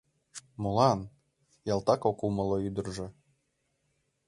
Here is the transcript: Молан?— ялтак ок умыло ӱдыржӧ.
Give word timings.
Молан?— 0.61 0.99
ялтак 1.73 2.01
ок 2.09 2.19
умыло 2.27 2.57
ӱдыржӧ. 2.67 3.07